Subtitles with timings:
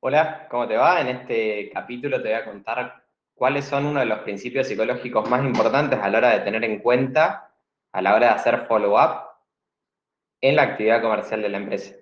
[0.00, 1.00] Hola, ¿cómo te va?
[1.00, 5.44] En este capítulo te voy a contar cuáles son uno de los principios psicológicos más
[5.44, 7.52] importantes a la hora de tener en cuenta
[7.90, 9.24] a la hora de hacer follow-up
[10.40, 11.96] en la actividad comercial de la empresa.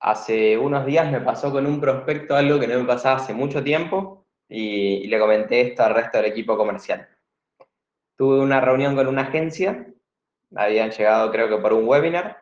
[0.00, 3.64] Hace unos días me pasó con un prospecto algo que no me pasaba hace mucho
[3.64, 7.08] tiempo y, le comenté esto al resto del equipo comercial.
[8.16, 9.86] Tuve una reunión con una agencia,
[10.54, 12.36] habían llegado creo que por un webinar.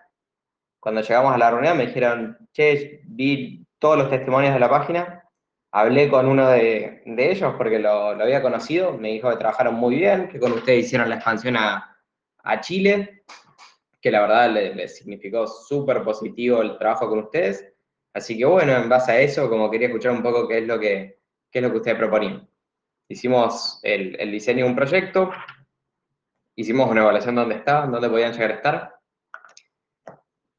[0.81, 5.25] Cuando llegamos a la reunión me dijeron, che, vi todos los testimonios de la página.
[5.71, 10.29] Hablé con uno de, ellos porque lo, había conocido, me dijo que trabajaron muy bien,
[10.29, 11.95] que con ustedes hicieron la expansión a,
[12.61, 13.25] Chile,
[14.01, 17.75] que la verdad les, significó súper positivo el trabajo con ustedes.
[18.15, 20.81] Así que bueno, en base a eso, como quería escuchar un poco qué es lo
[20.81, 21.21] que,
[21.53, 22.49] es lo que ustedes proponían.
[23.07, 25.31] Hicimos el, diseño de un proyecto,
[26.57, 28.98] hicimos una evaluación de dónde estaban, dónde podían llegar a estar,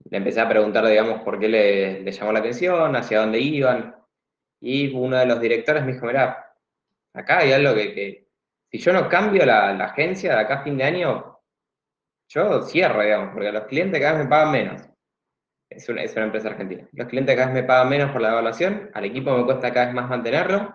[0.10, 3.96] le empecé a preguntar, digamos, por qué le, llamó la atención, hacia dónde iban,
[4.60, 6.54] y uno de los directores me dijo, mira,
[7.14, 8.28] acá hay algo que,
[8.72, 11.40] si yo no cambio la, agencia de acá a fin de año,
[12.28, 14.82] yo cierro, digamos, porque los clientes cada vez me pagan menos.
[15.70, 16.88] Es una, es una empresa argentina.
[16.94, 19.88] Los clientes cada vez me pagan menos por la evaluación, al equipo me cuesta cada
[19.88, 20.74] vez más mantenerlo,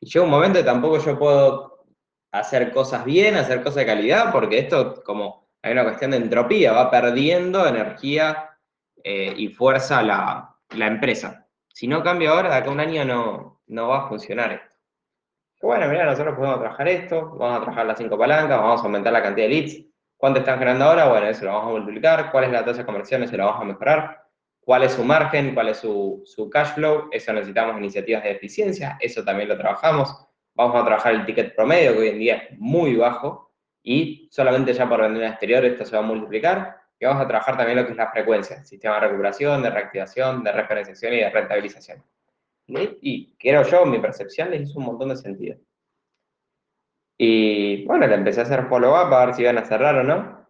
[0.00, 1.86] y llega un momento que tampoco yo puedo
[2.32, 6.72] hacer cosas bien, hacer cosas de calidad, porque esto, como hay una cuestión de entropía,
[6.72, 8.51] va perdiendo energía
[9.04, 11.46] eh, y fuerza la, la, empresa.
[11.68, 14.76] Si no cambia ahora, de acá a un año no, no va a funcionar esto.
[15.60, 19.12] Bueno, mira, nosotros podemos trabajar esto, vamos a trabajar las cinco palancas, vamos a aumentar
[19.12, 19.86] la cantidad de leads.
[20.16, 21.08] ¿Cuánto están generando ahora?
[21.08, 22.30] Bueno, eso lo vamos a multiplicar.
[22.30, 23.22] ¿Cuál es la tasa de conversión?
[23.22, 24.22] Eso lo vamos a mejorar.
[24.60, 25.54] ¿Cuál es su margen?
[25.54, 27.08] ¿Cuál es su, su cash flow?
[27.10, 30.14] Eso necesitamos iniciativas de eficiencia, eso también lo trabajamos.
[30.54, 34.72] Vamos a trabajar el ticket promedio, que hoy en día es muy bajo, y solamente
[34.72, 37.78] ya por vender en exterior esto se va a multiplicar y vamos a trabajar también
[37.78, 42.04] lo que es la frecuencia, sistema de recuperación, de reactivación, de referenciación y de rentabilización.
[42.68, 45.58] Y quiero yo, mi percepción les hizo un montón de sentido.
[47.18, 50.48] Y bueno, le empecé a hacer follow-up a ver si iban a cerrar o no.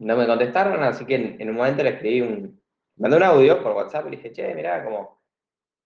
[0.00, 2.60] No me contestaron, así que en, un momento le escribí un...
[2.96, 5.22] Mandé un audio por WhatsApp y le dije, che, mirá, como...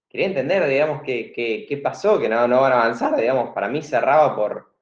[0.08, 3.82] Quería entender, digamos, qué, qué, pasó, que no, no van a avanzar, digamos, para mí
[3.82, 4.74] cerraba por,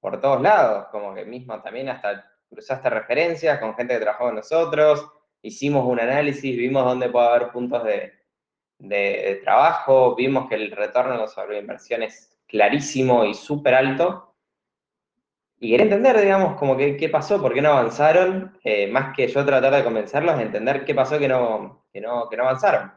[0.00, 4.36] por todos lados, como que mismo también hasta cruzaste referencias con gente que trabajó con
[4.36, 5.06] nosotros,
[5.42, 8.12] hicimos un análisis, vimos dónde puede haber puntos de,
[9.42, 14.34] trabajo, vimos que el retorno sobre inversión es clarísimo y súper alto.
[15.58, 19.26] Y quería entender, digamos, como que, qué pasó, por qué no avanzaron, eh, más que
[19.28, 22.92] yo tratar de convencerlos, entender qué pasó que no, que no, que no avanzaron.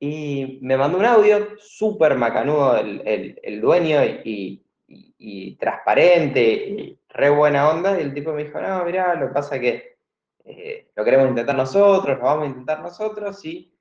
[0.00, 8.02] Y me mandó un audio súper macanudo el, dueño y, transparente, re buena onda, y
[8.02, 9.96] el tipo me dijo, no, mirá, lo que pasa que
[10.44, 13.72] eh, lo queremos intentar nosotros, lo vamos a intentar nosotros, y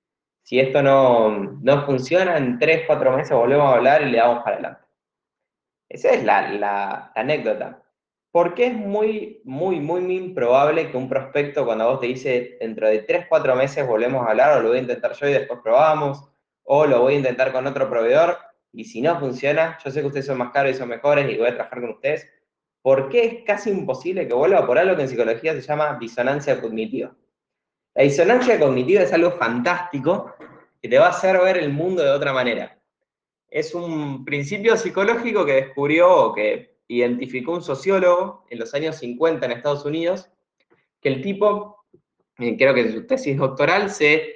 [0.43, 4.43] si esto no, no funciona, en 3, 4 meses volvemos a hablar y le damos
[4.43, 4.81] para adelante.
[5.89, 7.83] Esa es la, la, anécdota.
[8.31, 12.87] Porque es muy, muy, muy, muy improbable que un prospecto, cuando vos te dice dentro
[12.87, 15.59] de 3, 4 meses volvemos a hablar, o lo voy a intentar yo y después
[15.63, 16.29] probamos,
[16.63, 18.37] o lo voy a intentar con otro proveedor,
[18.71, 21.37] y si no funciona, yo sé que ustedes son más caros y son mejores y
[21.37, 22.27] voy a trabajar con ustedes,
[22.83, 26.61] ¿por qué es casi imposible que vuelva por algo que en psicología se llama disonancia
[26.61, 27.15] cognitiva?
[27.95, 30.35] La disonancia cognitiva es algo fantástico
[30.81, 32.77] que te va a hacer ver el mundo de otra manera.
[33.49, 39.45] Es un principio psicológico que descubrió o que identificó un sociólogo en los años 50
[39.45, 40.29] en Estados Unidos,
[40.99, 41.85] que el tipo,
[42.39, 44.33] eh, creo que en su tesis doctoral, se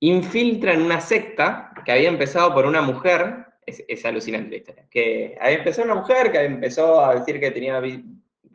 [0.00, 4.86] infiltra en una secta que había empezado por una mujer es, alucinante la historia.
[4.90, 7.82] Que ahí empezó una mujer que empezó a decir que tenía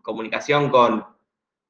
[0.02, 1.06] comunicación con,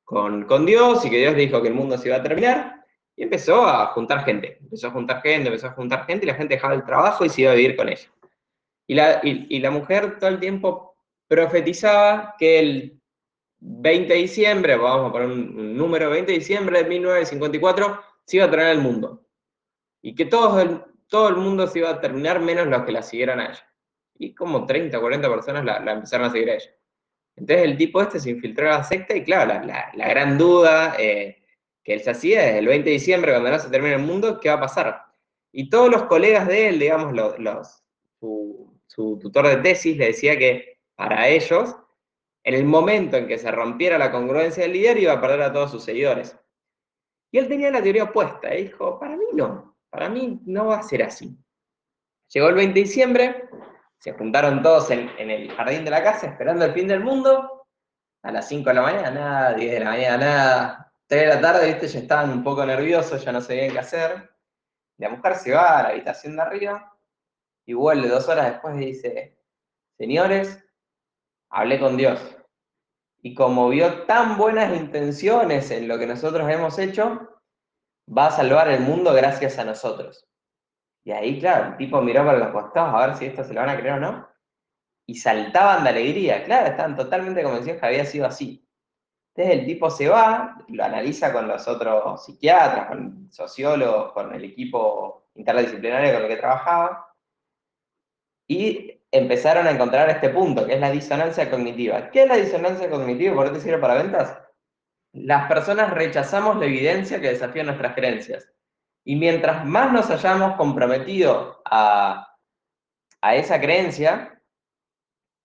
[0.04, 2.86] con, Dios y que Dios dijo que el mundo se iba a terminar.
[3.16, 4.58] Y empezó a juntar gente.
[4.62, 7.30] Empezó a juntar gente, empezó a juntar gente y la gente dejaba el trabajo y
[7.30, 8.10] se iba a vivir con ella.
[8.88, 10.96] Y la, y, la mujer todo el tiempo
[11.28, 13.02] profetizaba que el
[13.60, 18.46] 20 de diciembre, vamos a poner un, número, 20 de diciembre de 1954, se iba
[18.46, 19.24] a traer el mundo.
[20.02, 23.42] Y que todos, todo el mundo se iba a terminar menos los que la siguieran
[23.42, 23.68] a ella.
[24.18, 26.72] Y como 30, 40 personas la, empezaron a seguir a ella.
[27.36, 31.44] Entonces el tipo este se infiltró en la secta y claro, la, gran duda eh,
[31.84, 34.40] que él se hacía desde el 20 de diciembre, cuando no se termina el mundo,
[34.40, 35.02] ¿qué va a pasar?
[35.52, 37.84] Y todos los colegas de él, digamos, los,
[38.22, 41.76] su, su tutor de tesis le decía que para ellos,
[42.46, 45.52] en el momento en que se rompiera la congruencia del líder, iba a perder a
[45.52, 46.38] todos sus seguidores.
[47.32, 50.78] Y él tenía la teoría opuesta, y dijo, para mí no, para mí no va
[50.80, 51.38] a ser así.
[52.30, 53.50] Llegó el 20 de diciembre,
[54.00, 57.68] se juntaron todos en, el jardín de la casa esperando el fin del mundo.
[58.24, 60.94] A las 5 de la mañana, nada, 10 de la mañana, nada.
[61.08, 64.32] 3 de la tarde, viste, ya estaban un poco nerviosos, ya no sabían qué hacer.
[64.98, 66.98] La mujer se va a la habitación de arriba
[67.66, 69.38] y vuelve dos horas después y dice,
[69.98, 70.64] señores,
[71.50, 72.38] hablé con Dios.
[73.24, 77.31] Y como vio tan buenas intenciones en lo que nosotros hemos hecho,
[78.08, 80.28] va a salvar el mundo gracias a nosotros.
[81.04, 83.62] Y ahí, claro, el tipo miró para los costados a ver si esto se lo
[83.62, 84.28] van a creer o no.
[85.08, 86.44] Y saltaban de alegría.
[86.44, 88.68] Claro, estaban totalmente convencidos que había sido así.
[89.34, 94.44] Entonces el tipo se va, lo analiza con los otros psiquiatras, con sociólogos, con el
[94.44, 97.08] equipo interdisciplinario con el que trabajaba.
[98.48, 102.12] Y empezaron a encontrar este punto, que es la disonancia cognitiva.
[102.12, 103.36] ¿Qué es la disonancia cognitiva?
[103.36, 104.38] ¿Por qué te sirve para ventas?
[105.14, 108.50] Las personas rechazamos la evidencia que desafía nuestras creencias.
[109.04, 112.38] Y mientras más nos hayamos comprometido a,
[113.34, 114.42] esa creencia,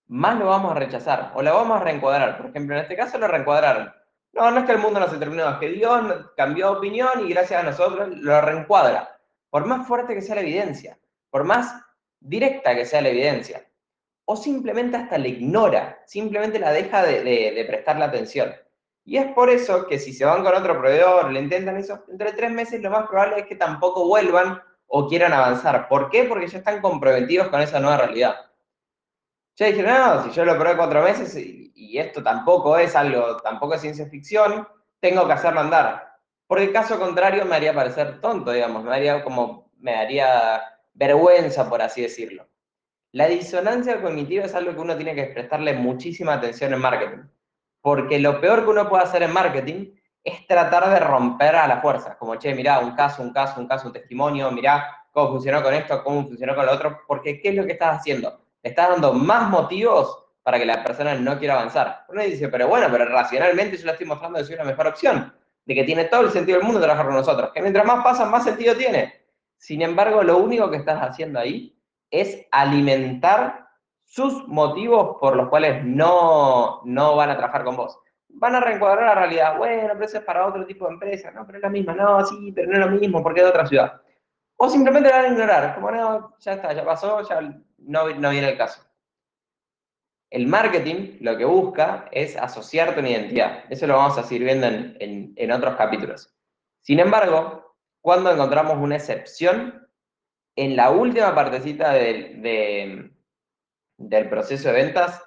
[0.07, 2.37] más lo vamos a rechazar o la vamos a reencuadrar.
[2.37, 3.91] Por ejemplo, en este caso lo reencuadraron.
[4.33, 7.25] No, no es que el mundo no se terminó, es que Dios cambió de opinión
[7.25, 9.19] y gracias a nosotros lo reencuadra.
[9.49, 10.99] Por más fuerte que sea la evidencia,
[11.29, 11.73] por más
[12.19, 13.67] directa que sea la evidencia,
[14.25, 18.53] o simplemente hasta la ignora, simplemente la deja de, de, prestarle atención.
[19.07, 22.33] Y es por eso que si se van con otro proveedor, le intentan eso, entre
[22.33, 25.87] tres meses lo más probable es que tampoco vuelvan o quieran avanzar.
[25.87, 26.25] ¿Por qué?
[26.25, 28.35] Porque ya están comprometidos con esa nueva realidad.
[29.55, 33.75] Ya dijeron, no, si yo lo probé cuatro meses y, esto tampoco es algo, tampoco
[33.75, 34.67] es ciencia ficción,
[34.99, 36.17] tengo que hacerlo andar.
[36.45, 40.61] Porque el caso contrario me haría parecer tonto, digamos, me haría como, me daría
[40.93, 42.45] vergüenza, por así decirlo.
[43.13, 47.23] La disonancia cognitiva es algo que uno tiene que prestarle muchísima atención en marketing,
[47.87, 51.79] porque lo peor que uno puede hacer en marketing es tratar de romper a la
[51.79, 55.63] fuerza, como, che, mirá, un caso, un caso, un caso, un testimonio, mirá cómo funcionó
[55.63, 58.41] con esto, cómo funcionó con lo otro, porque ¿qué es lo que estás haciendo?
[58.61, 62.03] Le estás dando más motivos para que la persona no quiera avanzar.
[62.09, 65.33] Uno dice, pero bueno, pero racionalmente yo le estoy mostrando que soy la mejor opción,
[65.63, 68.29] de que tiene todo el sentido del mundo trabajar con nosotros, que mientras más pasan,
[68.29, 69.13] más sentido tiene.
[69.55, 71.79] Sin embargo, lo único que estás haciendo ahí
[72.11, 73.66] es alimentar
[74.07, 77.99] sus motivos por los cuales no, no van a trabajar con vos.
[78.29, 79.57] Van a reencuadrar la realidad.
[79.57, 81.29] Bueno, pero eso es para otro tipo de empresa.
[81.31, 81.93] No, pero es la misma.
[81.93, 84.01] No, sí, pero no es lo mismo porque es de otra ciudad.
[84.55, 85.75] O simplemente la van a ignorar.
[85.75, 87.41] Como no, ya está, ya pasó, ya
[87.79, 88.81] no, no viene el caso.
[90.29, 93.65] El marketing lo que busca es asociarte una identidad.
[93.69, 96.33] Eso lo vamos a seguir viendo en, en, otros capítulos.
[96.79, 99.85] Sin embargo, cuando encontramos una excepción
[100.55, 101.91] en la última partecita
[103.97, 105.23] del proceso de ventas,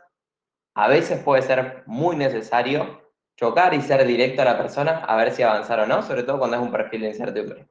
[0.74, 3.02] a veces puede ser muy necesario
[3.36, 6.38] chocar y ser directo a la persona a ver si avanzar o no, sobre todo
[6.38, 7.68] cuando es un perfil de incertidumbre.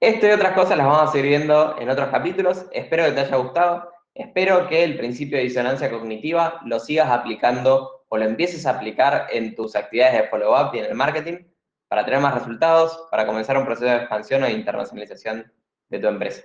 [0.00, 2.66] Esto y otras cosas las vamos a seguir viendo en otros capítulos.
[2.72, 3.90] Espero que te haya gustado.
[4.14, 9.28] Espero que el principio de disonancia cognitiva lo sigas aplicando o lo empieces a aplicar
[9.30, 11.38] en tus actividades de follow-up y en el marketing
[11.88, 15.50] para tener más resultados, para comenzar un proceso de expansión o internacionalización
[15.88, 16.42] de tu empresa.